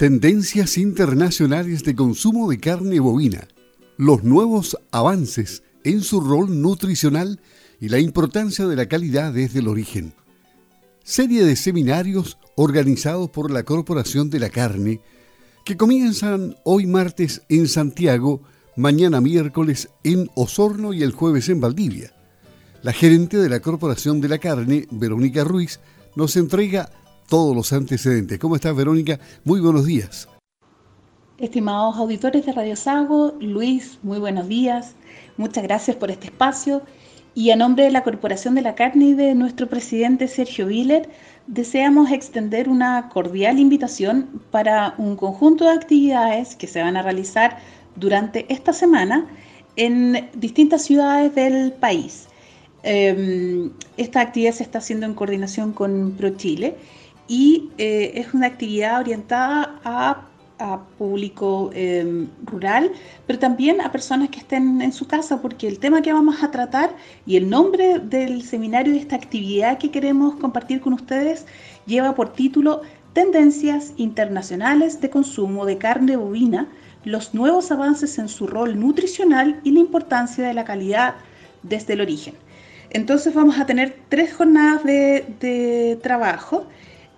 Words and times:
Tendencias 0.00 0.78
internacionales 0.78 1.84
de 1.84 1.94
consumo 1.94 2.48
de 2.48 2.58
carne 2.58 3.00
bovina, 3.00 3.46
los 3.98 4.24
nuevos 4.24 4.78
avances 4.92 5.62
en 5.84 6.00
su 6.00 6.22
rol 6.22 6.62
nutricional 6.62 7.38
y 7.82 7.90
la 7.90 7.98
importancia 7.98 8.66
de 8.66 8.76
la 8.76 8.86
calidad 8.86 9.30
desde 9.30 9.58
el 9.58 9.68
origen. 9.68 10.14
Serie 11.04 11.44
de 11.44 11.54
seminarios 11.54 12.38
organizados 12.56 13.28
por 13.28 13.50
la 13.50 13.64
Corporación 13.64 14.30
de 14.30 14.40
la 14.40 14.48
Carne 14.48 15.02
que 15.66 15.76
comienzan 15.76 16.56
hoy 16.64 16.86
martes 16.86 17.42
en 17.50 17.68
Santiago, 17.68 18.40
mañana 18.76 19.20
miércoles 19.20 19.90
en 20.02 20.30
Osorno 20.34 20.94
y 20.94 21.02
el 21.02 21.12
jueves 21.12 21.50
en 21.50 21.60
Valdivia. 21.60 22.14
La 22.82 22.94
gerente 22.94 23.36
de 23.36 23.50
la 23.50 23.60
Corporación 23.60 24.22
de 24.22 24.28
la 24.28 24.38
Carne, 24.38 24.86
Verónica 24.90 25.44
Ruiz, 25.44 25.78
nos 26.16 26.36
entrega 26.36 26.88
todos 27.30 27.56
los 27.56 27.72
antecedentes. 27.72 28.38
¿Cómo 28.38 28.56
estás, 28.56 28.76
Verónica? 28.76 29.18
Muy 29.44 29.60
buenos 29.60 29.86
días. 29.86 30.28
Estimados 31.38 31.96
auditores 31.96 32.44
de 32.44 32.52
Radio 32.52 32.76
Sago, 32.76 33.34
Luis, 33.40 33.98
muy 34.02 34.18
buenos 34.18 34.48
días. 34.48 34.94
Muchas 35.38 35.62
gracias 35.62 35.96
por 35.96 36.10
este 36.10 36.26
espacio. 36.26 36.82
Y 37.34 37.52
a 37.52 37.56
nombre 37.56 37.84
de 37.84 37.92
la 37.92 38.02
Corporación 38.02 38.56
de 38.56 38.62
la 38.62 38.74
Carne 38.74 39.06
y 39.06 39.14
de 39.14 39.34
nuestro 39.36 39.68
presidente 39.68 40.26
Sergio 40.26 40.66
Viller, 40.66 41.08
deseamos 41.46 42.10
extender 42.10 42.68
una 42.68 43.08
cordial 43.08 43.60
invitación 43.60 44.42
para 44.50 44.94
un 44.98 45.14
conjunto 45.14 45.64
de 45.64 45.70
actividades 45.70 46.56
que 46.56 46.66
se 46.66 46.82
van 46.82 46.96
a 46.96 47.02
realizar 47.02 47.58
durante 47.94 48.44
esta 48.52 48.72
semana 48.72 49.26
en 49.76 50.28
distintas 50.34 50.82
ciudades 50.82 51.32
del 51.36 51.72
país. 51.72 52.26
Em, 52.82 53.70
esta 53.96 54.20
actividad 54.20 54.52
se 54.52 54.64
está 54.64 54.78
haciendo 54.78 55.06
en 55.06 55.14
coordinación 55.14 55.72
con 55.72 56.12
ProChile 56.18 56.76
y 57.30 57.70
eh, 57.78 58.10
es 58.16 58.34
una 58.34 58.48
actividad 58.48 58.98
orientada 58.98 59.80
a, 59.84 60.26
público 60.98 61.70
em, 61.72 62.28
rural, 62.44 62.92
pero 63.26 63.38
también 63.38 63.80
a 63.80 63.90
personas 63.90 64.28
que 64.28 64.40
estén 64.40 64.82
en 64.82 64.92
su 64.92 65.06
casa, 65.06 65.40
porque 65.40 65.66
el 65.66 65.78
tema 65.78 66.02
que 66.02 66.12
vamos 66.12 66.42
a 66.42 66.50
tratar 66.50 66.94
y 67.24 67.36
el 67.36 67.48
nombre 67.48 67.98
del 67.98 68.42
seminario 68.42 68.92
de 68.92 68.98
esta 68.98 69.16
actividad 69.16 69.78
que 69.78 69.90
queremos 69.90 70.34
compartir 70.34 70.82
con 70.82 70.92
ustedes 70.92 71.46
lleva 71.86 72.14
por 72.14 72.34
título 72.34 72.82
Tendencias 73.14 73.94
Internacionales 73.96 75.00
de 75.00 75.08
Consumo 75.08 75.64
de 75.64 75.78
Carne 75.78 76.16
Bovina, 76.16 76.68
los 77.04 77.32
nuevos 77.32 77.70
avances 77.70 78.18
en 78.18 78.28
su 78.28 78.46
rol 78.46 78.78
nutricional 78.78 79.60
y 79.64 79.70
la 79.70 79.80
importancia 79.80 80.46
de 80.46 80.52
la 80.52 80.64
calidad 80.64 81.14
desde 81.62 81.94
el 81.94 82.02
origen. 82.02 82.34
Entonces 82.90 83.32
vamos 83.32 83.58
a 83.58 83.64
tener 83.64 83.96
tres 84.10 84.34
jornadas 84.34 84.84
de, 84.84 85.24
de 85.40 85.98
trabajo 86.02 86.66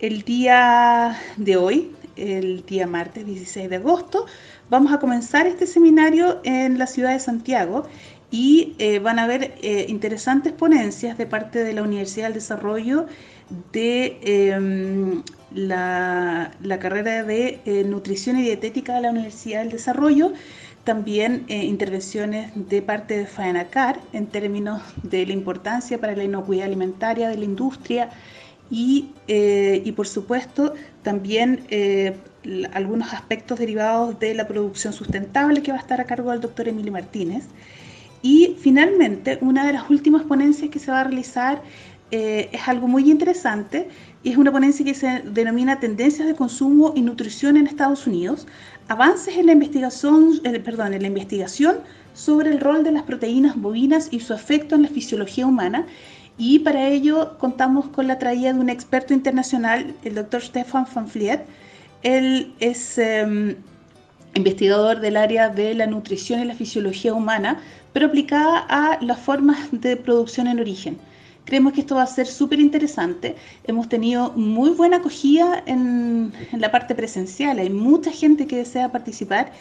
el 0.02 0.22
día 0.22 1.16
de 1.36 1.56
hoy, 1.56 1.92
el 2.16 2.66
día 2.66 2.88
martes 2.88 3.24
16 3.24 3.70
de 3.70 3.76
agosto, 3.76 4.26
vamos 4.68 4.92
a 4.92 4.98
comenzar 4.98 5.46
este 5.46 5.64
seminario 5.64 6.40
en 6.42 6.76
la 6.76 6.88
ciudad 6.88 7.12
de 7.12 7.20
Santiago 7.20 7.86
y 8.32 8.74
eh, 8.78 8.98
van 8.98 9.20
a 9.20 9.24
haber 9.24 9.54
eh, 9.62 9.86
interesantes 9.88 10.52
ponencias 10.52 11.16
de 11.16 11.26
parte 11.26 11.62
de 11.62 11.72
la 11.72 11.84
Universidad 11.84 12.26
del 12.26 12.34
Desarrollo 12.34 13.06
de 13.72 14.18
em, 14.22 15.22
la, 15.54 16.50
carrera 16.80 17.22
de 17.22 17.60
eh, 17.64 17.84
Nutrición 17.84 18.38
y 18.40 18.42
Dietética 18.42 18.96
de 18.96 19.02
la 19.02 19.10
Universidad 19.10 19.60
del 19.60 19.70
Desarrollo, 19.70 20.32
también 20.82 21.44
intervenciones 21.48 22.50
de 22.56 22.82
parte 22.82 23.16
de 23.16 23.26
FAENACAR 23.26 24.00
en 24.12 24.26
términos 24.26 24.82
de 25.04 25.24
la 25.26 25.32
importancia 25.32 26.00
para 26.00 26.16
la 26.16 26.24
inocuidad 26.24 26.66
alimentaria 26.66 27.28
de 27.28 27.36
la 27.36 27.44
industria, 27.44 28.10
eh, 28.74 29.82
y, 29.84 29.92
por 29.92 30.06
supuesto 30.06 30.72
también 31.02 31.66
eh, 31.68 32.16
algunos 32.72 33.12
aspectos 33.12 33.58
derivados 33.58 34.18
de 34.18 34.34
la 34.34 34.48
producción 34.48 34.94
sustentable 34.94 35.62
que 35.62 35.72
va 35.72 35.78
a 35.78 35.80
estar 35.80 36.00
a 36.00 36.04
cargo 36.04 36.30
del 36.30 36.40
doctor 36.40 36.68
Emilio 36.68 36.92
Martínez. 36.92 37.44
Y 38.22 38.56
finalmente, 38.60 39.38
una 39.42 39.66
de 39.66 39.74
las 39.74 39.90
últimas 39.90 40.22
ponencias 40.22 40.70
que 40.70 40.78
se 40.78 40.90
va 40.90 41.00
a 41.00 41.04
realizar 41.04 41.60
eh, 42.12 42.48
es 42.52 42.66
algo 42.66 42.88
muy 42.88 43.10
interesante 43.10 43.88
y 44.22 44.30
es 44.30 44.36
una 44.36 44.52
ponencia 44.52 44.84
que 44.84 44.94
se 44.94 45.22
denomina 45.24 45.80
Tendencias 45.80 46.26
de 46.26 46.34
Consumo 46.34 46.92
y 46.96 47.02
Nutrición 47.02 47.56
en 47.56 47.66
Estados 47.66 48.06
Unidos, 48.06 48.46
avances 48.88 49.36
en 49.36 49.46
la 49.46 49.52
investigación, 49.52 50.40
perdón, 50.64 50.94
en 50.94 51.02
la 51.02 51.08
investigación 51.08 51.78
sobre 52.14 52.50
el 52.50 52.60
rol 52.60 52.84
de 52.84 52.92
las 52.92 53.02
proteínas 53.02 53.56
bovinas 53.56 54.08
y 54.10 54.20
su 54.20 54.32
efecto 54.32 54.76
en 54.76 54.82
la 54.82 54.88
fisiología 54.88 55.46
humana 55.46 55.86
y 56.38 56.60
para 56.60 56.88
ello 56.88 57.36
contamos 57.38 57.88
con 57.88 58.06
la 58.06 58.18
traída 58.18 58.52
de 58.52 58.58
un 58.58 58.70
experto 58.70 59.12
internacional, 59.12 59.94
el 60.04 60.14
doctor 60.14 60.42
Stefan 60.42 60.86
van 60.94 61.06
Vliet. 61.12 61.44
Él 62.02 62.54
es 62.58 62.98
em, 62.98 63.56
investigador 64.34 65.00
del 65.00 65.16
área 65.16 65.48
de 65.48 65.74
la 65.74 65.86
nutrición 65.86 66.40
y 66.40 66.44
la 66.44 66.54
fisiología 66.54 67.14
humana, 67.14 67.60
pero 67.92 68.06
aplicada 68.06 68.66
a 68.68 68.98
las 69.02 69.20
formas 69.20 69.58
de 69.72 69.96
producción 69.96 70.46
en 70.46 70.58
origen. 70.58 70.98
Creemos 71.44 71.72
que 71.72 71.80
esto 71.80 71.96
va 71.96 72.04
a 72.04 72.06
ser 72.06 72.26
súper 72.26 72.60
interesante. 72.60 73.36
Hemos 73.64 73.88
tenido 73.88 74.32
muy 74.32 74.70
buena 74.70 74.98
acogida 74.98 75.62
en, 75.66 76.32
en, 76.52 76.60
la 76.60 76.70
parte 76.70 76.94
presencial. 76.94 77.58
Hay 77.58 77.68
mucha 77.68 78.12
gente 78.12 78.46
que 78.46 78.56
desea 78.56 78.90
participar 78.90 79.52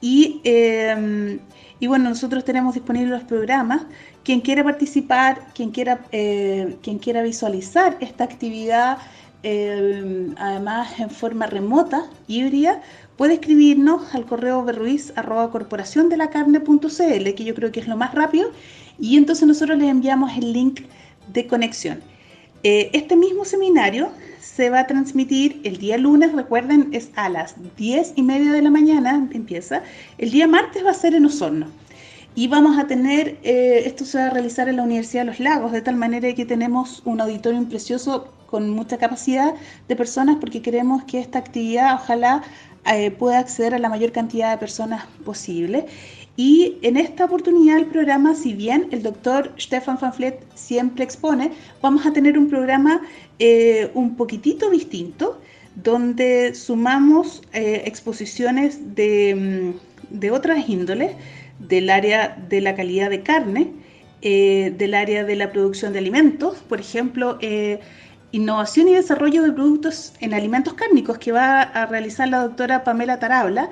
y 0.00 0.40
em, 0.44 1.40
y 1.84 1.86
bueno, 1.86 2.08
nosotros 2.08 2.44
tenemos 2.46 2.72
disponibles 2.72 3.10
los 3.10 3.24
programas. 3.24 3.82
Quien 4.22 4.40
quiera 4.40 4.64
participar, 4.64 5.48
quien 5.54 5.70
quiera, 5.70 6.00
eh, 6.12 6.78
quien 6.82 6.98
quiera 6.98 7.20
visualizar 7.20 7.98
esta 8.00 8.24
actividad, 8.24 8.96
eh, 9.42 10.32
además 10.38 10.98
en 10.98 11.10
forma 11.10 11.44
remota, 11.44 12.06
híbrida, 12.26 12.80
puede 13.18 13.34
escribirnos 13.34 14.14
al 14.14 14.24
correo 14.24 14.64
berruiz.corporaciondelacarne.cl, 14.64 17.34
que 17.34 17.44
yo 17.44 17.54
creo 17.54 17.70
que 17.70 17.80
es 17.80 17.86
lo 17.86 17.98
más 17.98 18.14
rápido, 18.14 18.48
y 18.98 19.18
entonces 19.18 19.46
nosotros 19.46 19.76
les 19.76 19.90
enviamos 19.90 20.34
el 20.38 20.54
link 20.54 20.80
de 21.34 21.46
conexión. 21.46 22.00
Eh, 22.66 22.88
este 22.94 23.14
mismo 23.14 23.44
seminario 23.44 24.08
se 24.40 24.70
va 24.70 24.80
a 24.80 24.86
transmitir 24.86 25.60
el 25.64 25.76
día 25.76 25.98
lunes, 25.98 26.32
recuerden, 26.32 26.88
es 26.92 27.10
a 27.14 27.28
las 27.28 27.56
10 27.76 28.14
y 28.16 28.22
media 28.22 28.52
de 28.52 28.62
la 28.62 28.70
mañana, 28.70 29.28
empieza. 29.32 29.82
El 30.16 30.30
día 30.30 30.48
martes 30.48 30.82
va 30.82 30.92
a 30.92 30.94
ser 30.94 31.14
en 31.14 31.26
Osorno. 31.26 31.66
Y 32.34 32.48
vamos 32.48 32.78
a 32.78 32.86
tener, 32.86 33.38
eh, 33.42 33.82
esto 33.84 34.06
se 34.06 34.16
va 34.16 34.26
a 34.26 34.30
realizar 34.30 34.70
en 34.70 34.76
la 34.76 34.82
Universidad 34.82 35.22
de 35.22 35.26
los 35.26 35.40
Lagos, 35.40 35.72
de 35.72 35.82
tal 35.82 35.96
manera 35.96 36.32
que 36.32 36.46
tenemos 36.46 37.02
un 37.04 37.20
auditorio 37.20 37.62
precioso 37.68 38.32
con 38.46 38.70
mucha 38.70 38.96
capacidad 38.96 39.54
de 39.86 39.96
personas 39.96 40.38
porque 40.40 40.62
queremos 40.62 41.04
que 41.04 41.20
esta 41.20 41.40
actividad 41.40 41.94
ojalá 41.94 42.42
eh, 42.86 43.10
pueda 43.10 43.40
acceder 43.40 43.74
a 43.74 43.78
la 43.78 43.90
mayor 43.90 44.10
cantidad 44.10 44.52
de 44.52 44.58
personas 44.58 45.04
posible. 45.24 45.86
Y 46.36 46.78
en 46.82 46.96
esta 46.96 47.26
oportunidad 47.26 47.78
el 47.78 47.86
programa, 47.86 48.34
si 48.34 48.54
bien 48.54 48.88
el 48.90 49.02
doctor 49.02 49.52
Stefan 49.58 49.98
Van 50.00 50.12
Fleet 50.12 50.40
siempre 50.54 51.04
expone, 51.04 51.52
vamos 51.80 52.04
a 52.06 52.12
tener 52.12 52.36
un 52.36 52.48
programa 52.48 53.00
eh, 53.38 53.90
un 53.94 54.16
poquitito 54.16 54.68
distinto, 54.70 55.40
donde 55.76 56.54
sumamos 56.54 57.42
eh, 57.52 57.82
exposiciones 57.86 58.96
de, 58.96 59.74
mm, 60.10 60.18
de, 60.18 60.30
otras 60.32 60.68
índoles, 60.68 61.12
del 61.60 61.88
área 61.88 62.36
de 62.48 62.60
la 62.60 62.74
calidad 62.74 63.10
de 63.10 63.22
carne, 63.22 63.72
eh, 64.22 64.74
del 64.76 64.94
área 64.94 65.22
de 65.24 65.36
la 65.36 65.52
producción 65.52 65.92
de 65.92 66.00
alimentos, 66.00 66.56
por 66.68 66.80
ejemplo, 66.80 67.38
innovación 68.32 68.88
y 68.88 68.94
desarrollo 68.94 69.42
de 69.42 69.52
productos 69.52 70.14
en 70.18 70.34
alimentos 70.34 70.74
cárnicos 70.74 71.18
que 71.18 71.30
va 71.30 71.62
a 71.62 71.86
realizar 71.86 72.28
la 72.28 72.42
doctora 72.42 72.82
Pamela 72.82 73.20
Tarabla 73.20 73.70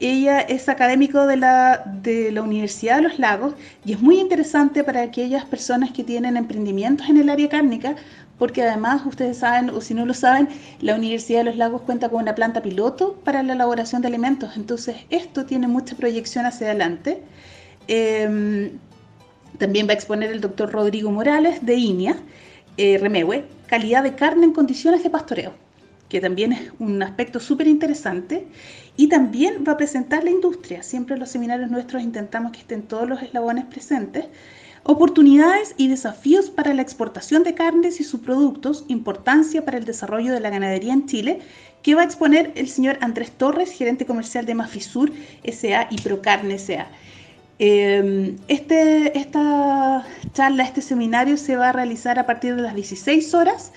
ella 0.00 0.40
es 0.40 0.68
académico 0.70 1.26
de 1.26 1.36
la, 1.36 1.82
de 2.02 2.32
la 2.32 2.42
Universidad 2.42 2.96
de 2.96 3.02
los 3.02 3.18
Lagos 3.18 3.54
y 3.84 3.92
es 3.92 4.00
muy 4.00 4.18
interesante 4.18 4.82
para 4.82 5.02
aquellas 5.02 5.44
personas 5.44 5.90
que 5.92 6.02
tienen 6.04 6.38
emprendimientos 6.38 7.08
en 7.10 7.18
el 7.18 7.28
área 7.28 7.50
cárnica, 7.50 7.96
porque 8.38 8.62
además 8.62 9.02
ustedes 9.04 9.36
saben, 9.36 9.68
o 9.68 9.82
si 9.82 9.92
no 9.92 10.06
lo 10.06 10.14
saben, 10.14 10.48
la 10.80 10.94
Universidad 10.94 11.40
de 11.40 11.44
los 11.44 11.56
Lagos 11.56 11.82
cuenta 11.82 12.08
con 12.08 12.22
una 12.22 12.34
planta 12.34 12.62
piloto 12.62 13.20
para 13.24 13.42
la 13.42 13.52
elaboración 13.52 14.00
de 14.00 14.08
alimentos. 14.08 14.56
Entonces, 14.56 14.96
esto 15.10 15.44
tiene 15.44 15.68
mucha 15.68 15.94
proyección 15.94 16.46
hacia 16.46 16.68
adelante. 16.68 17.22
Em, 17.86 18.70
también 19.58 19.86
va 19.86 19.90
a 19.90 19.94
exponer 19.94 20.30
el 20.30 20.40
doctor 20.40 20.72
Rodrigo 20.72 21.10
Morales 21.10 21.64
de 21.66 21.74
INIA, 21.74 22.16
eh, 22.78 22.96
Remewe, 22.98 23.44
calidad 23.66 24.02
de 24.02 24.14
carne 24.14 24.46
en 24.46 24.52
condiciones 24.54 25.02
de 25.02 25.10
pastoreo 25.10 25.52
que 26.10 26.20
también 26.20 26.52
es 26.52 26.72
un 26.80 27.02
aspecto 27.02 27.40
súper 27.40 27.68
interesante, 27.68 28.46
y 29.00 29.06
también 29.06 29.64
va 29.66 29.72
a 29.72 29.76
presentar 29.78 30.24
la 30.24 30.30
industria. 30.30 30.82
Siempre 30.82 31.14
en 31.14 31.20
los 31.20 31.30
seminarios 31.30 31.70
nuestros 31.70 32.02
intentamos 32.02 32.52
que 32.52 32.58
estén 32.58 32.82
todos 32.82 33.08
los 33.08 33.22
eslabones 33.22 33.64
presentes. 33.64 34.26
Oportunidades 34.82 35.74
y 35.78 35.88
desafíos 35.88 36.50
para 36.50 36.74
la 36.74 36.82
exportación 36.82 37.42
de 37.42 37.54
carnes 37.54 37.98
y 37.98 38.04
sus 38.04 38.20
productos, 38.20 38.84
importancia 38.88 39.64
para 39.64 39.78
el 39.78 39.86
desarrollo 39.86 40.34
de 40.34 40.40
la 40.40 40.50
ganadería 40.50 40.92
en 40.92 41.06
Chile, 41.06 41.38
que 41.82 41.94
va 41.94 42.02
a 42.02 42.04
exponer 42.04 42.52
el 42.56 42.68
señor 42.68 42.98
Andrés 43.00 43.30
Torres, 43.30 43.72
gerente 43.72 44.04
comercial 44.04 44.44
de 44.44 44.54
Mafisur 44.54 45.10
SA 45.44 45.88
y 45.90 45.98
Procarne 46.02 46.58
SA. 46.58 46.86
Em, 47.58 48.36
este, 48.48 49.18
esta 49.18 50.06
charla, 50.34 50.64
este 50.64 50.82
seminario 50.82 51.38
se 51.38 51.56
va 51.56 51.70
a 51.70 51.72
realizar 51.72 52.18
a 52.18 52.26
partir 52.26 52.54
de 52.54 52.60
las 52.60 52.74
16 52.74 53.32
horas 53.32 53.72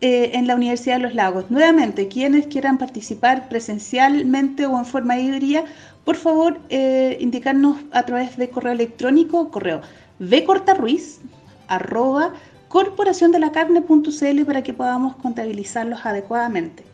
eh, 0.00 0.32
en 0.34 0.46
la 0.46 0.54
Universidad 0.54 0.96
de 0.96 1.02
los 1.02 1.14
Lagos. 1.14 1.50
Nuevamente, 1.50 2.08
quienes 2.08 2.46
quieran 2.46 2.76
participar 2.76 3.48
presencialmente 3.48 4.66
o 4.66 4.78
en 4.78 4.84
forma 4.84 5.18
híbrida, 5.18 5.64
por 6.04 6.16
favor, 6.16 6.60
eh, 6.68 7.16
indicarnos 7.20 7.78
a 7.92 8.04
través 8.04 8.36
de 8.36 8.50
correo 8.50 8.72
electrónico, 8.72 9.50
correo 9.50 9.80
vcortaruiz, 10.18 11.20
arroba 11.68 12.34
corporaciondelacarne.cl 12.68 14.44
para 14.44 14.62
que 14.62 14.74
podamos 14.74 15.16
contabilizarlos 15.16 16.04
adecuadamente. 16.04 16.84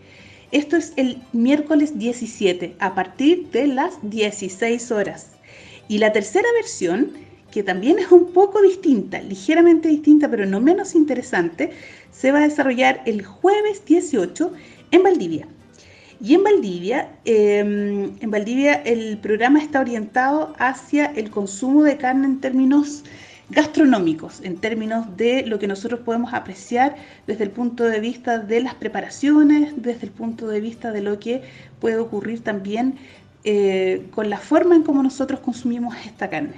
Esto 0.53 0.77
es 0.77 0.93
el 0.97 1.21
miércoles 1.33 1.99
17 1.99 2.77
a 2.79 2.95
partir 2.95 3.51
de 3.51 3.67
las 3.67 3.99
16 4.03 4.93
horas. 4.93 5.31
Y 5.89 5.99
la 5.99 6.13
tercera 6.13 6.47
versión, 6.55 7.13
que 7.53 7.63
también 7.63 7.99
es 7.99 8.11
un 8.11 8.33
poco 8.33 8.61
distinta, 8.63 9.21
ligeramente 9.21 9.89
distinta, 9.89 10.29
pero 10.29 10.47
no 10.47 10.59
menos 10.61 10.95
interesante, 10.97 11.71
se 12.11 12.33
va 12.33 12.39
a 12.39 12.49
desarrollar 12.49 13.03
el 13.07 13.25
jueves 13.25 13.85
18 13.85 14.53
en 14.91 15.03
Valdivia. 15.03 15.47
Y 16.21 16.35
en 16.35 16.45
Valdivia, 16.45 17.09
em, 17.25 18.13
en 18.21 18.31
Valdivia 18.31 18.75
el 18.75 19.19
programa 19.19 19.61
está 19.61 19.81
orientado 19.81 20.55
hacia 20.59 21.07
el 21.07 21.31
consumo 21.31 21.83
de 21.83 21.97
carne 21.97 22.27
en 22.27 22.41
términos 22.41 23.05
gastronómicos, 23.51 24.41
en 24.43 24.57
términos 24.57 25.17
de 25.17 25.45
lo 25.47 25.59
que 25.59 25.67
nosotros 25.67 26.01
podemos 26.01 26.33
apreciar 26.33 26.97
desde 27.27 27.45
el 27.45 27.51
punto 27.51 27.85
de 27.85 28.01
vista 28.01 28.39
de 28.39 28.61
las 28.61 28.75
preparaciones, 28.75 29.75
desde 29.77 30.07
el 30.07 30.13
punto 30.13 30.49
de 30.49 30.61
vista 30.61 30.91
de 30.91 31.03
lo 31.03 31.19
que 31.19 31.43
puede 31.81 31.99
ocurrir 31.99 32.43
también 32.43 32.95
eh, 33.45 34.07
con 34.13 34.31
la 34.31 34.39
forma 34.39 34.77
en 34.77 34.85
cómo 34.85 35.03
nosotros 35.03 35.41
consumimos 35.41 35.97
esta 36.07 36.31
carne. 36.31 36.55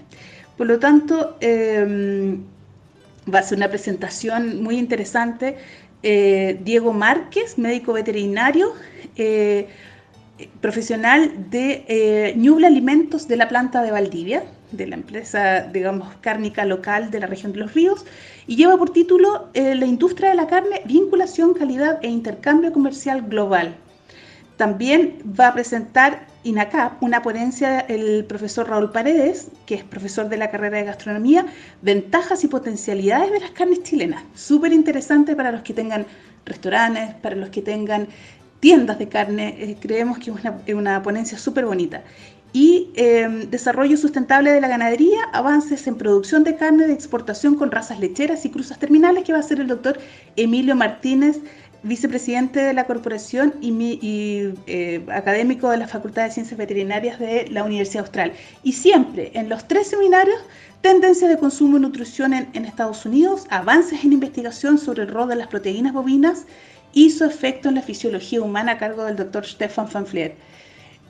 Por 0.57 0.67
lo 0.69 0.79
tanto, 0.79 1.37
em, 1.41 2.45
va 3.33 3.41
a 3.41 3.43
ser 3.43 3.59
una 3.59 3.69
presentación 3.69 4.63
muy 4.63 4.79
interesante. 4.79 5.57
Eh, 6.03 6.61
Diego 6.63 6.93
Márquez, 6.93 7.59
médico 7.59 7.93
veterinario, 7.93 8.73
eh, 9.17 9.67
profesional 10.61 11.51
de 11.51 11.85
eh, 11.89 12.35
Ñubla 12.37 12.67
Alimentos 12.67 13.27
de 13.27 13.37
la 13.37 13.49
planta 13.49 13.83
de 13.83 13.91
Valdivia, 13.91 14.45
de 14.73 14.87
la 14.87 14.97
empresa, 14.97 15.63
digamos, 15.73 16.15
cárnica 16.21 16.65
local 16.65 17.11
de 17.11 17.21
la 17.21 17.27
región 17.27 17.53
de 17.53 17.61
los 17.61 17.75
ríos, 17.75 18.05
y 18.47 18.57
lleva 18.57 18.77
por 18.77 18.91
título 18.91 19.49
La 19.55 19.87
industria 19.87 20.31
de 20.31 20.35
la 20.35 20.47
carne, 20.49 20.83
vinculación, 20.85 21.55
calidad 21.55 21.99
e 22.03 22.09
intercambio 22.09 22.73
comercial 22.73 23.23
global. 23.23 23.77
También 24.57 25.19
va 25.39 25.49
a 25.49 25.55
presentar 25.55 26.27
INACAP, 26.45 27.03
una 27.03 27.23
ponencia 27.23 27.81
el 27.81 28.25
profesor 28.25 28.69
Raúl 28.69 28.93
Paredes, 28.93 29.49
que 29.67 29.75
es 29.75 29.85
profesor 29.85 30.29
de 30.29 30.37
la 30.37 30.51
carrera 30.51 30.79
de 30.79 30.85
gastronomía, 30.85 31.47
ventajas 31.83 32.45
y 32.45 32.49
potencialidades 32.49 33.33
de 33.33 33.41
las 33.41 33.51
carnes 33.51 33.83
chilenas. 33.83 34.23
Súper 34.35 34.73
interesante 34.73 35.35
para 35.35 35.51
los 35.51 35.63
que 35.63 35.75
tengan 35.75 36.07
restaurantes, 36.45 37.15
para 37.17 37.35
los 37.35 37.49
que 37.49 37.63
tengan 37.63 38.07
tiendas 38.61 38.99
de 38.99 39.09
carne. 39.09 39.57
Eh, 39.59 39.77
creemos 39.81 40.19
que 40.19 40.31
es 40.31 40.75
una, 40.75 41.03
ponencia 41.03 41.37
súper 41.39 41.67
bonita. 41.67 42.05
Y 42.53 42.93
em, 42.95 43.51
desarrollo 43.51 43.97
sustentable 43.97 44.53
de 44.53 44.61
la 44.61 44.69
ganadería, 44.69 45.25
avances 45.33 45.87
en 45.89 45.97
producción 45.97 46.45
de 46.45 46.55
carne 46.55 46.87
de 46.87 46.93
exportación 46.93 47.57
con 47.57 47.73
razas 47.73 47.99
lecheras 47.99 48.45
y 48.45 48.51
cruzas 48.51 48.79
terminales, 48.79 49.25
que 49.25 49.33
va 49.33 49.41
a 49.41 49.43
ser 49.43 49.59
el 49.59 49.67
doctor 49.67 49.99
Emilio 50.37 50.77
Martínez 50.77 51.41
vicepresidente 51.85 52.61
de 52.61 52.73
la 52.73 52.87
corporación 52.87 53.55
y, 53.61 54.55
eh, 54.67 55.05
académico 55.13 55.71
de 55.71 55.77
la 55.77 55.87
Facultad 55.87 56.25
de 56.25 56.31
Ciencias 56.31 56.59
Veterinarias 56.59 57.19
de 57.19 57.47
la 57.51 57.63
Universidad 57.63 58.05
Austral. 58.05 58.33
Y 58.63 58.73
siempre 58.73 59.31
en 59.35 59.49
los 59.49 59.69
tres 59.69 59.89
seminarios, 59.89 60.39
tendencias 60.81 61.31
de 61.31 61.39
consumo 61.39 61.77
y 61.77 61.81
nutrición 61.81 62.33
en, 62.33 62.65
Estados 62.65 63.05
Unidos, 63.05 63.47
avances 63.51 64.03
en 64.03 64.15
investigación 64.15 64.79
sobre 64.79 65.03
el 65.03 65.09
rol 65.09 65.29
de 65.29 65.37
las 65.37 65.49
proteínas 65.49 65.93
bovinas 65.93 66.47
y 66.95 67.11
su 67.11 67.25
efecto 67.25 67.69
en 67.69 67.77
la 67.77 67.83
fisiología 67.83 68.41
humana 68.41 68.73
a 68.73 68.79
cargo 68.79 69.05
del 69.05 69.17
doctor 69.17 69.45
Stefan 69.45 69.89
Van 69.93 70.07
Fleer. 70.07 70.35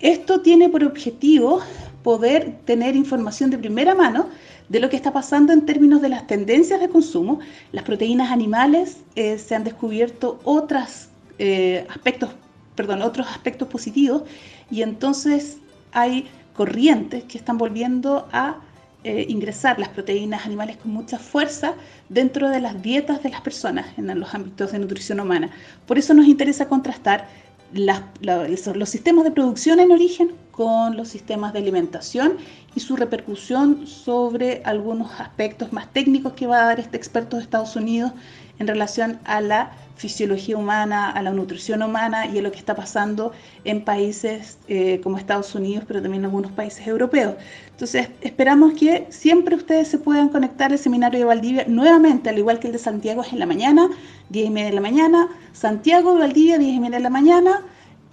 Esto 0.01 0.41
tiene 0.41 0.69
por 0.69 0.83
objetivo 0.83 1.63
poder 2.03 2.53
tener 2.65 2.97
información 2.97 3.51
de 3.51 3.59
primera 3.59 3.95
mano 3.95 4.29
de 4.69 4.81
lo 4.81 4.89
que 4.89 4.97
está 4.97 5.13
pasando 5.13 5.53
en 5.53 5.67
términos 5.67 6.01
de 6.01 6.09
las 6.09 6.27
tendencias 6.27 6.81
de 6.81 6.89
consumo. 6.89 7.41
Las 7.73 7.85
proteínas 7.85 8.31
animales 8.31 8.99
eh, 9.15 9.39
se 9.39 9.55
han 9.55 9.65
descubierto 9.65 10.41
otros 10.45 11.09
eh, 11.39 11.87
aspectos, 11.91 12.31
perdón, 12.75 13.03
otros 13.03 13.27
aspectos 13.29 13.69
positivos 13.69 14.23
y 14.71 14.83
entonces 14.83 15.59
hay 15.93 16.27
corrientes 16.55 17.25
que 17.25 17.39
están 17.39 17.59
volviendo 17.59 18.29
a 18.33 18.61
eh, 19.03 19.27
ingresar 19.29 19.79
las 19.79 19.91
proteínas 19.91 20.47
animales 20.47 20.79
con 20.79 20.93
mucha 20.93 21.19
fuerza 21.19 21.75
dentro 22.09 22.49
de 22.49 22.61
las 22.61 22.81
dietas 22.81 23.23
de 23.23 23.29
las 23.29 23.43
personas 23.43 23.87
en 23.99 24.19
los 24.19 24.35
ámbitos 24.35 24.73
de 24.73 24.79
nutrición 24.79 25.21
humana. 25.21 25.51
Por 25.87 25.99
eso 25.99 26.15
nos 26.15 26.27
interesa 26.27 26.69
contrastar 26.69 27.29
los 27.73 28.89
sistemas 28.89 29.25
de 29.25 29.31
producción 29.31 29.81
en 29.81 29.93
origen 29.93 30.44
con 30.55 30.97
los 30.97 31.09
sistemas 31.09 31.53
de 31.53 31.59
alimentación 31.59 32.37
y 32.77 32.81
su 32.81 32.95
repercusión 32.97 33.87
sobre 33.87 34.63
algunos 34.65 35.21
aspectos 35.21 35.73
más 35.73 35.93
técnicos 35.93 36.35
que 36.35 36.47
va 36.47 36.63
a 36.63 36.67
dar 36.67 36.81
este 36.81 36.97
experto 36.97 37.37
de 37.37 37.43
Estados 37.43 37.75
Unidos 37.75 38.13
en 38.61 38.69
relación 38.69 39.19
a 39.25 39.41
la 39.41 39.73
fisiología 39.97 40.57
humana, 40.57 41.11
a 41.11 41.23
la 41.23 41.33
nutrición 41.33 41.83
humana 41.83 42.27
y 42.27 42.39
a 42.39 42.43
lo 42.43 42.53
que 42.53 42.59
está 42.59 42.77
pasando 42.77 43.33
en 43.65 43.83
países 43.83 44.59
eh, 44.69 45.01
como 45.03 45.19
Estados 45.19 45.55
Unidos, 45.57 45.85
pero 45.89 46.01
también 46.01 46.23
en 46.23 46.27
algunos 46.27 46.53
países 46.53 46.87
europeos. 46.87 47.35
Entonces, 47.71 48.09
esperamos 48.21 48.75
que 48.75 49.07
siempre 49.11 49.57
ustedes 49.57 49.89
se 49.89 49.99
puedan 49.99 50.29
conectar 50.29 50.71
al 50.71 50.79
seminario 50.79 51.19
de 51.19 51.25
Valdivia 51.25 51.65
nuevamente, 51.67 52.29
al 52.31 52.39
igual 52.39 52.61
que 52.61 52.69
el 52.69 52.75
de 52.75 52.79
Santiago 52.79 53.23
es 53.23 53.33
en 53.33 53.41
la 53.41 53.47
mañana, 53.47 53.89
10 54.31 54.47
y 54.47 54.51
media 54.51 54.69
de 54.69 54.75
la 54.75 54.81
mañana, 54.81 55.29
Santiago, 55.53 56.17
Valdivia, 56.17 56.59
10 56.59 56.77
y 56.77 56.81
media 56.81 56.99
de 56.99 57.03
la 57.03 57.11
mañana, 57.11 57.63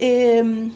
eh, 0.00 0.70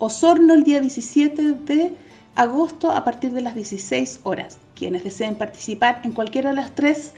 Osorno 0.00 0.54
el 0.54 0.64
día 0.64 0.80
17 0.80 1.52
de 1.66 1.92
agosto 2.34 2.90
a 2.90 3.04
partir 3.04 3.32
de 3.32 3.42
las 3.42 3.54
16 3.54 4.20
horas. 4.22 4.58
Quienes 4.74 5.04
deseen 5.04 5.34
participar 5.34 6.00
en 6.04 6.12
cualquiera 6.12 6.50
de 6.50 6.56
las 6.56 6.74
tres 6.74 7.12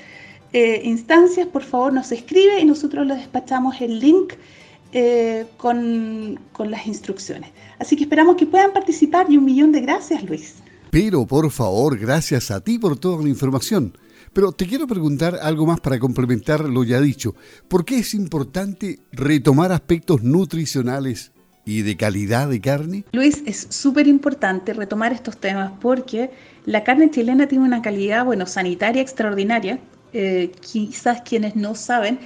eh, 0.52 0.82
instancias, 0.84 1.46
por 1.46 1.62
favor 1.62 1.92
nos 1.92 2.10
escribe 2.10 2.60
y 2.60 2.64
nosotros 2.64 3.06
les 3.06 3.18
despachamos 3.18 3.80
el 3.80 4.00
link 4.00 4.32
eh, 4.92 5.46
con, 5.58 6.40
con 6.52 6.72
las 6.72 6.88
instrucciones. 6.88 7.50
Así 7.78 7.94
que 7.94 8.02
esperamos 8.02 8.34
que 8.34 8.46
puedan 8.46 8.72
participar 8.72 9.30
y 9.30 9.36
un 9.36 9.44
millón 9.44 9.70
de 9.70 9.80
gracias, 9.80 10.24
Luis. 10.24 10.56
Pero 10.90 11.24
por 11.24 11.48
favor, 11.52 11.96
gracias 11.96 12.50
a 12.50 12.60
ti 12.60 12.80
por 12.80 12.98
toda 12.98 13.22
la 13.22 13.28
información. 13.28 13.96
Pero 14.32 14.50
te 14.50 14.66
quiero 14.66 14.88
preguntar 14.88 15.38
algo 15.40 15.66
más 15.66 15.78
para 15.78 16.00
complementar 16.00 16.68
lo 16.68 16.82
ya 16.82 17.00
dicho. 17.00 17.36
¿Por 17.68 17.84
qué 17.84 18.00
es 18.00 18.12
importante 18.12 18.98
retomar 19.12 19.70
aspectos 19.70 20.24
nutricionales 20.24 21.30
y 21.64 21.82
de 21.82 21.96
calidad 21.96 22.48
de 22.48 22.60
carne? 22.60 23.04
Luis, 23.12 23.42
es 23.46 23.66
súper 23.70 24.06
importante 24.06 24.72
retomar 24.72 25.12
estos 25.12 25.36
temas 25.36 25.72
porque 25.80 26.30
la 26.64 26.84
carne 26.84 27.10
chilena 27.10 27.46
tiene 27.46 27.64
una 27.64 27.82
calidad, 27.82 28.24
bueno, 28.24 28.46
sanitaria 28.46 29.02
extraordinaria. 29.02 29.78
Eh, 30.12 30.52
quizás 30.60 31.22
quienes 31.22 31.56
no 31.56 31.74
saben, 31.74 32.18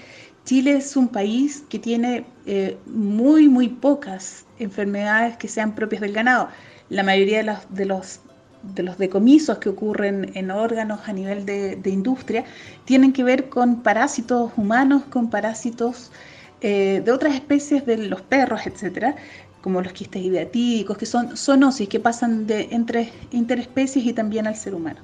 Chile 0.44 0.76
es 0.76 0.96
un 0.96 1.08
país 1.08 1.64
que 1.68 1.78
tiene 1.78 2.24
eh, 2.46 2.78
muy, 2.86 3.48
muy 3.48 3.68
pocas 3.68 4.44
enfermedades 4.58 5.36
que 5.36 5.48
sean 5.48 5.74
propias 5.74 6.02
del 6.02 6.12
ganado. 6.12 6.48
La 6.88 7.02
mayoría 7.02 7.38
de 7.38 7.44
los, 7.44 7.58
de 7.70 7.84
los, 7.84 8.20
de 8.62 8.82
los 8.82 8.96
decomisos 8.96 9.58
que 9.58 9.68
ocurren 9.68 10.30
en 10.34 10.50
órganos 10.50 11.00
a 11.06 11.12
nivel 11.12 11.44
de, 11.46 11.76
de 11.76 11.90
industria 11.90 12.44
tienen 12.84 13.12
que 13.12 13.24
ver 13.24 13.48
con 13.48 13.82
parásitos 13.82 14.52
humanos, 14.56 15.02
con 15.10 15.30
parásitos 15.30 16.10
eh, 16.60 17.02
de 17.04 17.12
otras 17.12 17.34
especies 17.34 17.84
de 17.84 17.98
los 17.98 18.22
perros, 18.22 18.66
etcétera, 18.66 19.16
como 19.60 19.82
los 19.82 19.92
quistes 19.92 20.22
ideatídicos, 20.22 20.96
que 20.96 21.06
son 21.06 21.36
zoonosis, 21.36 21.88
que 21.88 22.00
pasan 22.00 22.46
de 22.46 22.68
entre 22.70 23.12
interespecies 23.32 24.06
y 24.06 24.12
también 24.12 24.46
al 24.46 24.56
ser 24.56 24.74
humano. 24.74 25.00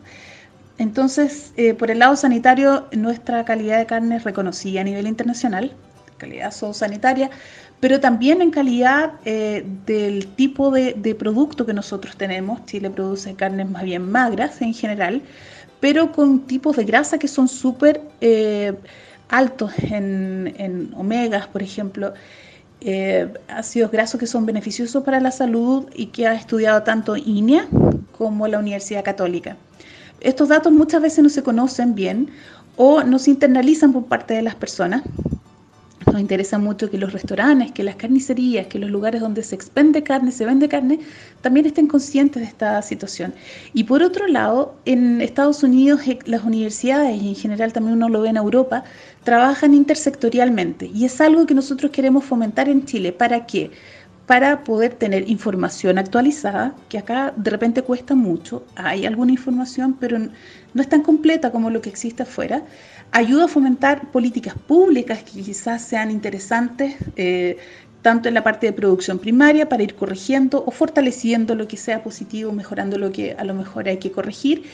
Entonces, 0.79 1.53
eh, 1.57 1.75
por 1.75 1.91
el 1.91 1.99
lado 1.99 2.17
sanitario, 2.17 2.87
nuestra 2.93 3.45
calidad 3.45 3.79
de 3.79 3.87
carne 3.87 4.17
es 4.17 4.25
reconocida 4.25 4.81
a 4.81 4.85
nivel 4.85 5.07
internacional, 5.07 5.73
calidad 6.17 6.53
zoosanitaria, 6.53 7.31
pero 7.81 8.01
también 8.01 8.41
en 8.41 8.51
calidad 8.51 9.15
eh, 9.25 9.67
del 9.87 10.29
tipo 10.29 10.71
de, 10.71 11.17
producto 11.19 11.67
que 11.67 11.75
nosotros 11.75 12.17
tenemos. 12.17 12.65
Chile 12.65 12.89
produce 12.89 13.35
carnes 13.35 13.69
más 13.69 13.83
bien 13.83 14.11
magras 14.11 14.63
en 14.63 14.73
general, 14.73 15.23
pero 15.81 16.13
con 16.13 16.47
tipos 16.47 16.77
de 16.77 16.85
grasa 16.85 17.19
que 17.19 17.29
son 17.29 17.49
súper 17.49 18.01
altos 19.33 19.73
en, 19.79 20.93
omegas, 20.95 21.49
por 21.49 21.63
ejemplo, 21.63 22.13
eh, 22.81 23.33
ácidos 23.49 23.91
grasos 23.91 24.21
que 24.21 24.27
son 24.27 24.47
beneficiosos 24.47 25.03
para 25.03 25.21
la 25.21 25.31
salud 25.31 25.87
y 25.95 26.07
que 26.07 26.27
ha 26.27 26.35
estudiado 26.35 26.83
tanto 26.83 27.17
INEA 27.17 27.67
como 28.17 28.47
la 28.47 28.59
Universidad 28.59 29.03
Católica. 29.03 29.57
Estos 30.21 30.49
datos 30.49 30.73
muchas 30.73 31.03
veces 31.03 31.25
no 31.25 31.31
se 31.31 31.43
conocen 31.43 31.95
bien 31.95 32.29
o 32.77 33.03
no 33.03 33.19
se 33.19 33.31
internalizan 33.31 33.93
por 33.93 34.05
parte 34.05 34.35
de 34.35 34.43
las 34.43 34.55
personas. 34.55 35.03
Nos 36.07 36.21
interesa 36.21 36.59
mucho 36.59 36.91
que 36.91 36.99
los 36.99 37.13
restaurantes, 37.13 37.73
que 37.73 37.83
las 37.83 37.97
carnicerías, 37.97 38.67
que 38.67 38.79
los 38.79 38.91
lugares 38.91 39.21
donde 39.21 39.43
se 39.43 39.55
expende 39.55 40.03
carne, 40.03 40.33
se 40.33 40.45
vende 40.45 40.69
carne, 40.69 41.01
también 41.41 41.67
estén 41.67 41.87
conscientes 41.87 42.43
de 42.43 42.49
esta 42.49 42.81
situación. 42.83 43.35
Y 43.75 43.85
por 43.85 44.03
otro 44.03 44.27
lado, 44.27 44.75
en 44.85 45.21
Estados 45.21 45.63
Unidos 45.63 46.01
eh, 46.07 46.19
las 46.27 46.45
universidades, 46.45 47.21
y 47.21 47.29
en 47.29 47.35
general 47.35 47.73
también 47.73 47.97
uno 47.97 48.09
lo 48.09 48.23
ve 48.23 48.29
en 48.31 48.37
Europa, 48.37 48.85
trabajan 49.25 49.75
intersectorialmente. 49.75 50.91
Y 50.93 51.05
es 51.05 51.21
algo 51.21 51.47
que 51.47 51.55
nosotros 51.55 51.91
queremos 51.93 52.25
fomentar 52.25 52.69
en 52.69 52.85
Chile. 52.85 53.13
¿Para 53.13 53.47
qué? 53.47 53.71
Para 54.27 54.63
poder 54.65 54.95
tener 54.95 55.29
información 55.29 55.99
actualizada, 55.99 56.75
que 56.89 56.99
acá 56.99 57.35
de 57.37 57.51
repente 57.51 57.83
cuesta 57.83 58.15
mucho, 58.15 58.65
hay 58.77 59.05
alguna 59.05 59.33
información, 59.33 59.97
pero 59.99 60.19
no 60.19 60.83
es 60.83 60.89
tan 60.89 61.03
completa 61.03 61.51
como 61.51 61.71
lo 61.71 61.81
que 61.81 61.91
existe 61.91 62.23
afuera, 62.23 62.65
ayuda 63.11 63.45
a 63.47 63.49
fomentar 63.49 64.11
políticas 64.11 64.55
públicas 64.55 65.23
que 65.25 65.43
quizás 65.43 65.83
sean 65.83 66.11
interesantes, 66.11 66.97
eh, 67.17 67.59
tanto 68.03 68.29
en 68.29 68.35
la 68.35 68.43
parte 68.43 68.67
de 68.67 68.73
producción 68.73 69.19
primaria 69.19 69.69
para 69.69 69.85
ir 69.85 69.95
corrigiendo 69.95 70.65
o 70.67 70.71
fortaleciendo 70.73 71.55
lo 71.55 71.69
que 71.69 71.77
sea 71.77 72.03
positivo, 72.03 72.53
mejorando 72.53 72.99
lo 72.99 73.13
que 73.13 73.33
a 73.33 73.45
lo 73.45 73.55
mejor 73.55 73.89
hay 73.89 73.99
que 73.99 74.11
corregir, 74.11 74.65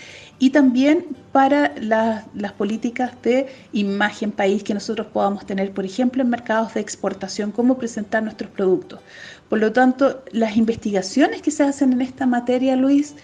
y 0.41 0.51
también 0.51 1.05
para 1.33 1.75
las 1.81 2.53
políticas 2.57 3.13
de 3.23 3.49
imagen 3.73 4.31
país 4.31 4.63
que 4.63 4.73
nosotros 4.73 5.09
podamos 5.09 5.45
tener, 5.45 5.73
por 5.73 5.85
ejemplo, 5.85 6.23
en 6.23 6.31
mercados 6.31 6.75
de 6.75 6.81
exportación, 6.81 7.51
cómo 7.53 7.77
presentar 7.77 8.23
nuestros 8.23 8.51
productos. 8.51 9.01
Por 9.49 9.59
lo 9.59 9.73
tanto, 9.73 10.23
las 10.31 10.57
investigaciones 10.57 11.43
que 11.43 11.51
se 11.51 11.65
hacen 11.65 11.93
en 11.93 12.03
esta 12.03 12.25
materia, 12.25 12.77
Luis, 12.77 13.17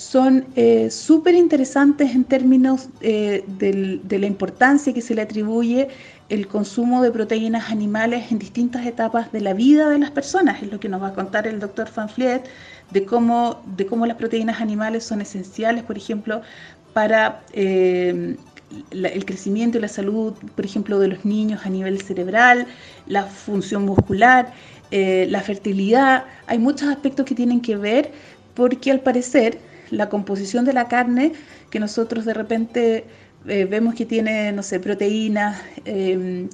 son 0.00 0.46
eh, 0.56 0.90
súper 0.90 1.34
interesantes 1.34 2.14
en 2.14 2.24
términos 2.24 2.88
eh, 3.02 3.44
de 3.46 4.18
la 4.18 4.26
importancia 4.26 4.94
que 4.94 5.02
se 5.02 5.14
le 5.14 5.20
atribuye 5.20 5.88
el 6.30 6.46
consumo 6.46 7.02
de 7.02 7.10
proteínas 7.10 7.70
animales 7.70 8.32
en 8.32 8.38
distintas 8.38 8.86
etapas 8.86 9.30
de 9.30 9.42
la 9.42 9.52
vida 9.52 9.90
de 9.90 9.98
las 9.98 10.10
personas. 10.10 10.62
Es 10.62 10.72
lo 10.72 10.80
que 10.80 10.88
nos 10.88 11.02
va 11.02 11.08
a 11.08 11.12
contar 11.12 11.46
el 11.46 11.60
doctor 11.60 11.86
Fanfliet 11.86 12.48
de 12.92 13.04
cómo, 13.04 13.62
de 13.76 13.84
cómo 13.84 14.06
las 14.06 14.16
proteínas 14.16 14.62
animales 14.62 15.04
son 15.04 15.20
esenciales, 15.20 15.84
por 15.84 15.98
ejemplo, 15.98 16.40
para 16.94 17.42
eh, 17.52 18.36
el 18.90 19.24
crecimiento 19.26 19.76
y 19.76 19.82
la 19.82 19.88
salud, 19.88 20.32
por 20.54 20.64
ejemplo, 20.64 20.98
de 20.98 21.08
los 21.08 21.26
niños 21.26 21.66
a 21.66 21.68
nivel 21.68 22.00
cerebral, 22.00 22.66
la 23.06 23.24
función 23.24 23.84
muscular, 23.84 24.50
la 24.90 25.40
fertilidad. 25.42 26.24
Hay 26.46 26.58
muchos 26.58 26.88
aspectos 26.88 27.26
que 27.26 27.34
tienen 27.34 27.60
que 27.60 27.76
ver 27.76 28.12
porque 28.54 28.90
al 28.90 29.00
parecer 29.00 29.58
la 29.90 30.08
composición 30.08 30.64
de 30.64 30.72
la 30.72 30.88
carne 30.88 31.32
que 31.70 31.80
nosotros 31.80 32.24
de 32.24 32.34
repente 32.34 33.04
eh, 33.46 33.64
vemos 33.64 33.94
que 33.94 34.06
tiene, 34.06 34.52
no 34.52 34.62
sé, 34.62 34.80
proteínas, 34.80 35.60
em, 35.84 36.48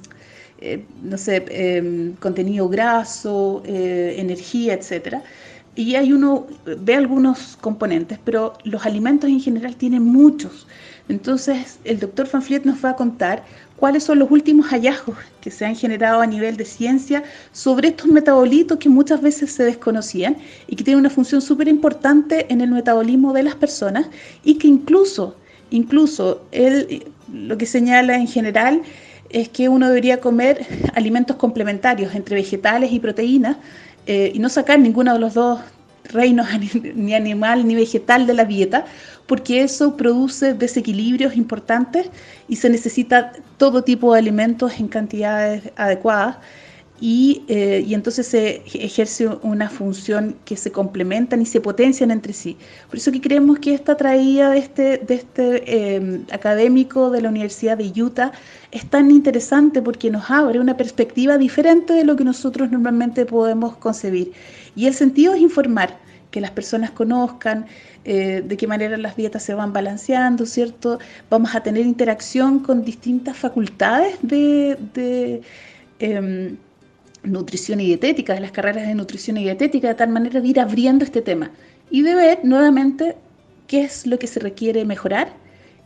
eh, 0.59 0.85
no 1.03 1.17
sé, 1.17 1.45
em, 1.49 2.13
contenido 2.15 2.69
graso, 2.69 3.61
eh, 3.65 4.15
energía, 4.17 4.73
etcétera. 4.73 5.23
Y 5.75 5.95
hay 5.95 6.11
uno, 6.13 6.47
ve 6.79 6.95
algunos 6.95 7.57
componentes, 7.57 8.19
pero 8.23 8.53
los 8.63 8.85
alimentos 8.85 9.29
en 9.29 9.39
general 9.39 9.75
tienen 9.75 10.03
muchos. 10.03 10.67
Entonces, 11.09 11.79
el 11.83 11.99
doctor 11.99 12.27
Fanfliet 12.27 12.65
nos 12.65 12.83
va 12.83 12.91
a 12.91 12.95
contar 12.95 13.43
cuáles 13.77 14.03
son 14.03 14.19
los 14.19 14.29
últimos 14.29 14.67
hallazgos 14.67 15.15
que 15.39 15.51
se 15.51 15.65
han 15.65 15.75
generado 15.75 16.21
a 16.21 16.27
nivel 16.27 16.57
de 16.57 16.65
ciencia 16.65 17.23
sobre 17.53 17.89
estos 17.89 18.07
metabolitos 18.07 18.77
que 18.79 18.89
muchas 18.89 19.21
veces 19.21 19.51
se 19.51 19.63
desconocían 19.63 20.37
y 20.67 20.75
que 20.75 20.83
tienen 20.83 20.99
una 20.99 21.09
función 21.09 21.41
súper 21.41 21.67
importante 21.67 22.47
en 22.49 22.59
el 22.61 22.71
metabolismo 22.71 23.33
de 23.33 23.43
las 23.43 23.55
personas 23.55 24.07
y 24.43 24.55
que 24.55 24.67
incluso, 24.67 25.35
incluso 25.69 26.43
él 26.51 27.05
lo 27.31 27.57
que 27.57 27.65
señala 27.65 28.15
en 28.15 28.27
general 28.27 28.81
es 29.29 29.49
que 29.49 29.69
uno 29.69 29.87
debería 29.87 30.19
comer 30.19 30.65
alimentos 30.93 31.35
complementarios 31.35 32.15
entre 32.15 32.35
vegetales 32.35 32.91
y 32.91 32.99
proteínas 32.99 33.57
eh, 34.05 34.31
y 34.33 34.39
no 34.39 34.49
sacar 34.49 34.79
ninguno 34.79 35.13
de 35.13 35.19
los 35.19 35.33
dos 35.33 35.59
reinos, 36.13 36.47
ni 36.95 37.13
animal 37.13 37.67
ni 37.67 37.75
vegetal 37.75 38.27
de 38.27 38.33
la 38.33 38.45
dieta, 38.45 38.85
porque 39.25 39.61
eso 39.61 39.97
produce 39.97 40.53
desequilibrios 40.53 41.35
importantes 41.35 42.09
y 42.47 42.55
se 42.55 42.69
necesita 42.69 43.33
todo 43.57 43.83
tipo 43.83 44.13
de 44.13 44.19
alimentos 44.19 44.79
en 44.79 44.87
cantidades 44.87 45.63
adecuadas 45.75 46.37
y, 46.99 47.43
eh, 47.47 47.83
y, 47.85 47.93
entonces 47.93 48.27
se 48.27 48.63
ejerce 48.73 49.27
una 49.43 49.69
función 49.69 50.35
que 50.45 50.57
se 50.57 50.71
complementan 50.71 51.41
y 51.41 51.45
se 51.45 51.61
potencian 51.61 52.09
entre 52.11 52.33
sí. 52.33 52.57
Por 52.89 52.97
eso 52.97 53.11
que 53.11 53.21
creemos 53.21 53.59
que 53.59 53.73
esta 53.75 53.95
traída 53.95 54.49
de 54.49 54.57
este, 54.59 54.97
de 54.97 55.13
este 55.15 55.95
em, 55.95 56.25
académico 56.31 57.11
de 57.11 57.21
la 57.21 57.29
Universidad 57.29 57.77
de 57.77 57.91
Utah 58.01 58.31
es 58.71 58.89
tan 58.89 59.11
interesante 59.11 59.81
porque 59.81 60.09
nos 60.09 60.29
abre 60.31 60.59
una 60.59 60.75
perspectiva 60.75 61.37
diferente 61.37 61.93
de 61.93 62.03
lo 62.03 62.15
que 62.15 62.23
nosotros 62.23 62.71
normalmente 62.71 63.25
podemos 63.25 63.77
concebir. 63.77 64.31
Y 64.75 64.87
el 64.87 64.93
sentido 64.93 65.33
es 65.33 65.41
informar, 65.41 65.97
que 66.31 66.41
las 66.41 66.51
personas 66.51 66.91
conozcan 66.91 67.65
eh, 68.05 68.43
de 68.45 68.57
qué 68.57 68.67
manera 68.67 68.97
las 68.97 69.15
dietas 69.15 69.43
se 69.43 69.53
van 69.53 69.73
balanceando, 69.73 70.45
¿cierto? 70.45 70.99
Vamos 71.29 71.55
a 71.55 71.61
tener 71.61 71.85
interacción 71.85 72.59
con 72.59 72.83
distintas 72.83 73.37
facultades 73.37 74.17
de, 74.21 75.41
em, 75.99 76.57
nutrición 77.23 77.79
y 77.79 77.85
dietética, 77.85 78.33
de 78.33 78.41
las 78.41 78.51
carreras 78.51 78.87
de 78.87 78.95
nutrición 78.95 79.37
y 79.37 79.43
dietética, 79.43 79.89
de 79.89 79.95
tal 79.95 80.09
manera 80.09 80.41
de 80.41 80.47
ir 80.47 80.59
abriendo 80.59 81.03
este 81.03 81.21
tema 81.21 81.51
y 81.89 82.01
de 82.01 82.15
ver 82.15 82.39
nuevamente 82.43 83.15
qué 83.67 83.81
es 83.81 84.07
lo 84.07 84.17
que 84.19 84.27
se 84.27 84.39
requiere 84.39 84.85
mejorar 84.85 85.33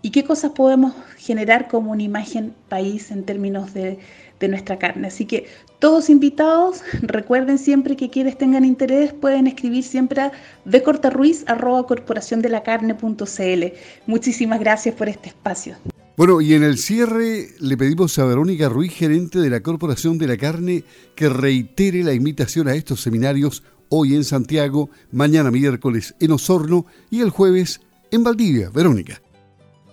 y 0.02 0.12
qué 0.12 0.24
cosas 0.24 0.52
podemos 0.52 0.94
generar 1.18 1.68
como 1.68 1.92
una 1.92 2.04
imagen 2.04 2.54
país 2.70 3.12
en 3.12 3.24
términos 3.24 3.74
de, 3.74 4.00
de 4.40 4.48
nuestra 4.48 4.80
carne. 4.80 5.08
Así 5.08 5.26
que 5.26 5.48
todos 5.80 6.10
invitados, 6.10 6.82
recuerden 7.02 7.58
siempre 7.58 7.96
que 7.96 8.10
quienes 8.10 8.38
tengan 8.38 8.66
interés 8.66 9.14
pueden 9.14 9.48
escribir 9.48 9.84
siempre 9.84 10.22
a 10.22 10.32
decortaruiz.corporaciondelacarne.cl. 10.66 13.66
Muchísimas 14.08 14.60
gracias 14.60 14.96
por 14.96 15.08
este 15.08 15.30
espacio. 15.30 15.78
Bueno, 16.18 16.42
y 16.42 16.54
en 16.54 16.64
el 16.64 16.78
cierre 16.78 17.48
le 17.60 17.78
pedimos 17.78 18.20
a 18.20 18.26
Verónica 18.26 18.68
Ruiz, 18.68 18.94
gerente 18.94 19.40
de 19.40 19.50
la 19.50 19.62
Corporación 19.62 20.18
de 20.18 20.28
la 20.28 20.36
Carne, 20.36 20.84
que 21.16 21.30
reitere 21.30 22.04
la 22.04 22.14
invitación 22.14 22.68
a 22.68 22.76
estos 22.76 23.02
seminarios 23.02 23.64
hoy 23.88 24.16
en 24.16 24.26
Santiago, 24.26 24.90
mañana 25.12 25.52
miércoles 25.52 26.14
en 26.20 26.32
Osorno 26.32 26.86
y 27.10 27.22
el 27.22 27.30
jueves 27.30 27.80
en 28.12 28.24
Valdivia. 28.24 28.70
Verónica. 28.70 29.22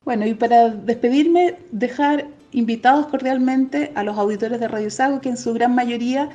Bueno, 0.05 0.27
y 0.27 0.35
para 0.35 0.71
despedirme, 0.71 1.57
dejar 1.71 2.27
invitados 2.51 3.07
cordialmente 3.07 3.93
a 3.95 4.03
los 4.03 4.19
auditores 4.19 4.59
de 4.59 4.67
Radio 4.67 4.91
Sago, 4.91 5.21
que 5.21 5.29
en 5.29 5.37
su 5.37 5.53
gran 5.53 5.75
mayoría 5.75 6.31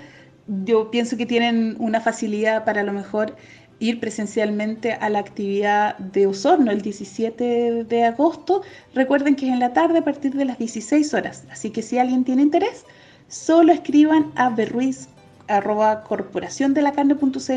yo 0.47 0.91
pienso 0.91 1.17
que 1.17 1.25
tienen 1.25 1.75
una 1.79 1.99
facilidad 1.99 2.65
para 2.65 2.81
a 2.81 2.83
lo 2.83 2.93
mejor 2.93 3.35
ir 3.83 3.99
presencialmente 3.99 4.93
a 4.93 5.09
la 5.09 5.19
actividad 5.19 5.97
de 5.97 6.25
Osorno 6.25 6.71
el 6.71 6.81
17 6.81 7.83
de 7.83 8.03
agosto. 8.05 8.61
Recuerden 8.95 9.35
que 9.35 9.47
es 9.47 9.51
en 9.51 9.59
la 9.59 9.73
tarde 9.73 9.99
a 9.99 10.03
partir 10.05 10.33
de 10.33 10.45
las 10.45 10.57
16 10.57 11.13
horas, 11.13 11.43
así 11.51 11.69
que 11.69 11.81
si 11.81 11.97
alguien 11.97 12.23
tiene 12.23 12.43
interés, 12.43 12.85
solo 13.27 13.73
escriban 13.73 14.31
a 14.35 14.49
berruiz 14.49 15.09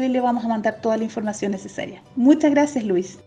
y 0.05 0.09
le 0.09 0.21
vamos 0.21 0.45
a 0.45 0.49
mandar 0.49 0.81
toda 0.81 0.97
la 0.97 1.05
información 1.05 1.53
necesaria. 1.53 2.03
Muchas 2.17 2.51
gracias, 2.51 2.83
Luis. 2.85 3.19